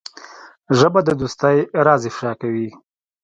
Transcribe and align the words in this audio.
ژبه 0.77 0.99
د 1.05 1.09
دوستۍ 1.19 1.57
راز 1.85 2.01
افشا 2.09 2.31
کوي 2.41 2.69